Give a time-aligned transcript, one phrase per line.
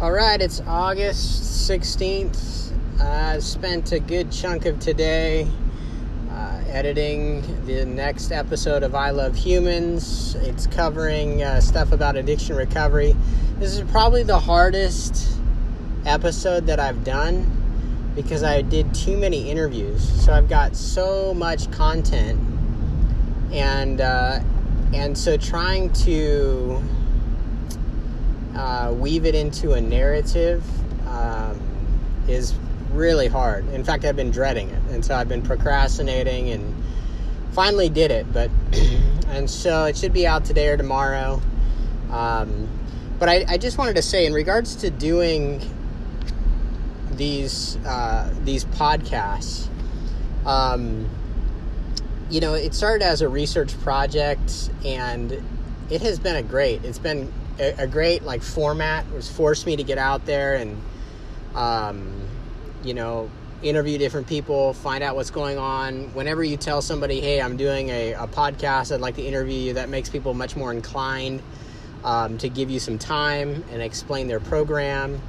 [0.00, 2.72] All right, it's August 16th.
[3.02, 5.46] I spent a good chunk of today
[6.30, 10.36] uh, editing the next episode of I Love Humans.
[10.36, 13.14] It's covering uh, stuff about addiction recovery.
[13.58, 15.38] This is probably the hardest
[16.06, 17.44] episode that I've done
[18.16, 20.02] because I did too many interviews.
[20.24, 22.40] So I've got so much content,
[23.52, 24.40] and uh,
[24.94, 26.79] and so trying to
[28.60, 30.62] uh, weave it into a narrative
[31.08, 31.58] um,
[32.28, 32.54] is
[32.92, 33.66] really hard.
[33.70, 36.74] In fact, I've been dreading it, and so I've been procrastinating, and
[37.52, 38.30] finally did it.
[38.32, 38.50] But
[39.28, 41.40] and so it should be out today or tomorrow.
[42.12, 42.68] Um,
[43.18, 45.60] but I, I, just wanted to say, in regards to doing
[47.12, 49.68] these uh, these podcasts,
[50.44, 51.08] um,
[52.28, 55.42] you know, it started as a research project, and
[55.88, 56.84] it has been a great.
[56.84, 59.06] It's been a, a great like format.
[59.06, 60.80] It was forced me to get out there and,
[61.54, 62.12] um,
[62.82, 63.30] you know,
[63.62, 66.14] interview different people, find out what's going on.
[66.14, 68.92] Whenever you tell somebody, "Hey, I'm doing a, a podcast.
[68.92, 71.42] I'd like to interview you," that makes people much more inclined
[72.04, 75.20] um, to give you some time and explain their program.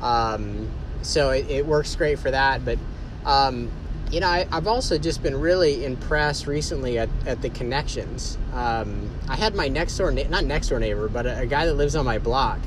[0.00, 0.68] Um,
[1.02, 2.64] so it, it, works great for that.
[2.64, 2.78] But
[3.24, 3.70] um,
[4.10, 8.38] you know, I, have also just been really impressed recently at, at the connections.
[8.52, 11.74] Um, I had my next door, not next door neighbor, but a, a, guy that
[11.74, 12.60] lives on my block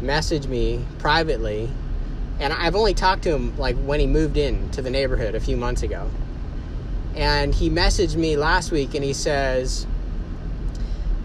[0.00, 1.70] message me privately.
[2.38, 5.40] And I've only talked to him like when he moved in to the neighborhood a
[5.40, 6.10] few months ago.
[7.14, 9.86] And he messaged me last week and he says,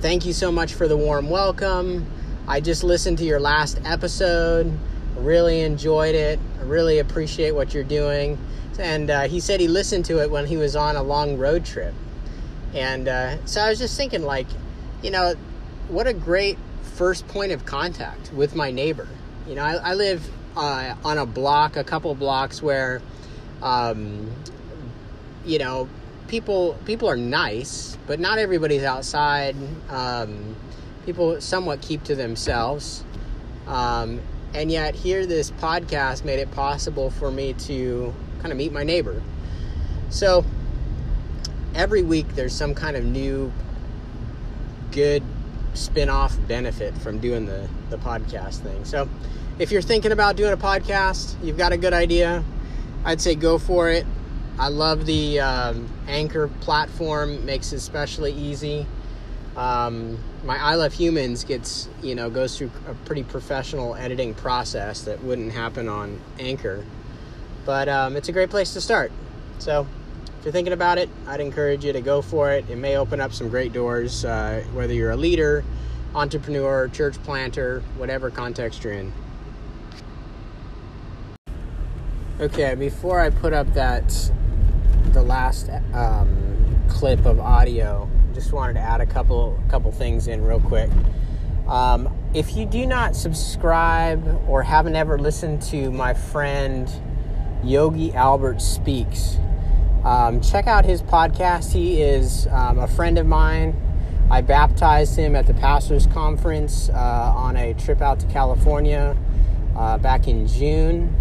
[0.02, 2.06] Thank you so much for the warm welcome.
[2.48, 4.78] I just listened to your last episode.
[5.18, 6.40] Really enjoyed it.
[6.68, 8.38] Really appreciate what you're doing
[8.80, 11.66] and uh, he said he listened to it when he was on a long road
[11.66, 11.94] trip.
[12.74, 14.48] And uh, so I was just thinking, like,
[15.02, 15.36] you know,
[15.88, 16.58] what a great
[16.96, 19.08] first point of contact with my neighbor.
[19.48, 20.28] You know, I, I live
[20.58, 23.02] uh, on a block, a couple blocks where,
[23.62, 24.32] um,
[25.46, 25.88] you know,
[26.28, 29.56] people people are nice, but not everybody's outside.
[29.90, 30.56] Um,
[31.06, 33.04] people somewhat keep to themselves.
[33.68, 34.20] Um,
[34.56, 38.84] and yet, here, this podcast made it possible for me to kind of meet my
[38.84, 39.22] neighbor.
[40.10, 40.46] So
[41.74, 43.52] every week there's some kind of new
[44.92, 45.24] good
[45.74, 48.86] spin-off benefit from doing the, the podcast thing.
[48.86, 49.10] So
[49.60, 52.42] if you're thinking about doing a podcast, you've got a good idea,
[53.04, 54.06] I'd say go for it.
[54.58, 58.86] I love the um, Anchor platform, makes it especially easy.
[59.56, 65.04] Um, my I Love Humans gets, you know, goes through a pretty professional editing process
[65.04, 66.84] that wouldn't happen on Anchor.
[67.66, 69.12] But um, it's a great place to start.
[69.60, 69.88] So
[70.40, 72.70] if you're thinking about it, I'd encourage you to go for it.
[72.70, 75.64] It may open up some great doors, uh, whether you're a leader,
[76.14, 79.14] entrepreneur, church planter, whatever context you're in.
[82.40, 84.32] Okay, before I put up that
[85.14, 86.55] the last um,
[86.96, 90.90] clip of audio, just wanted to add a couple couple things in real quick.
[91.68, 96.90] Um, if you do not subscribe or haven't ever listened to my friend
[97.66, 99.38] Yogi Albert Speaks.
[100.06, 101.74] Um, check out his podcast.
[101.74, 103.76] He is um, a friend of mine.
[104.32, 109.18] I baptized him at the Pastors Conference uh, on a trip out to California
[109.76, 111.14] uh, back in June.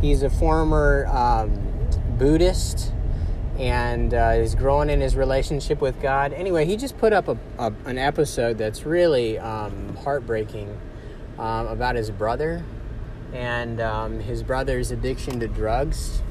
[0.00, 1.58] He's a former um,
[2.16, 2.92] Buddhist
[3.58, 6.32] and uh, is growing in his relationship with God.
[6.32, 10.78] Anyway, he just put up a, a, an episode that's really um, heartbreaking
[11.38, 12.64] um, about his brother
[13.32, 16.22] and um, his brother's addiction to drugs.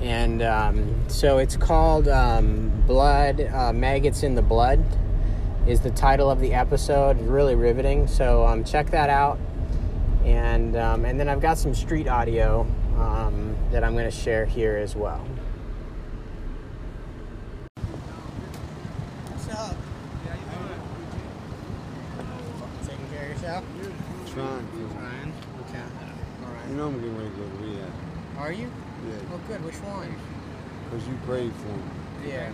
[0.00, 4.84] And um, so it's called um, Blood, uh, Maggots in the Blood,
[5.66, 7.20] is the title of the episode.
[7.20, 8.06] Really riveting.
[8.06, 9.38] So um, check that out.
[10.24, 12.66] And, and then I've got some street audio
[13.70, 15.24] that I'm going to share here as well.
[19.30, 19.76] What's up?
[23.48, 24.34] Taking care of yourself?
[24.34, 24.68] Trying.
[24.92, 25.32] Trying.
[25.68, 25.84] Okay.
[26.44, 26.68] All right.
[26.68, 27.92] You know I'm getting ready to go to rehab.
[28.38, 28.70] Are you?
[29.08, 29.16] Yeah.
[29.32, 29.64] Oh, good.
[29.64, 30.14] Which one?
[30.84, 31.82] Because you prayed for me.
[32.30, 32.52] Yeah.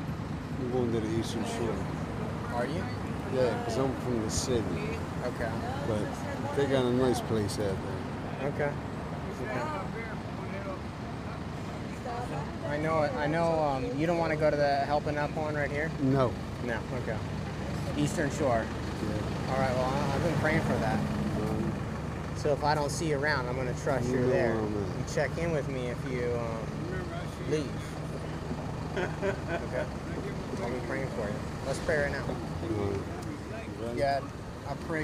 [0.61, 1.77] We're going to the Eastern Shore.
[2.55, 2.85] Are you?
[3.35, 4.65] Yeah, because I'm from the city.
[5.25, 5.51] Okay.
[5.89, 7.77] But they got a nice place out
[8.39, 8.49] there.
[8.51, 8.73] Okay.
[9.43, 9.63] Okay.
[12.69, 12.99] I know.
[12.99, 13.59] I know.
[13.59, 15.91] Um, you don't want to go to the helping up one right here.
[16.01, 16.33] No.
[16.65, 16.79] No.
[17.03, 17.17] Okay.
[17.97, 18.65] Eastern Shore.
[19.09, 19.53] Yeah.
[19.55, 19.75] All right.
[19.75, 20.99] Well, I- I've been praying for that.
[20.99, 21.73] Um,
[22.37, 24.55] So if I don't see you around, I'm going to trust You you're know there.
[24.55, 24.99] where I'm at.
[24.99, 27.71] You check in with me if you um, leave.
[28.97, 29.87] okay.
[30.62, 31.35] I'll be praying for you.
[31.67, 32.25] Let's pray right now.
[33.87, 34.23] uh, God,
[34.69, 35.03] I pray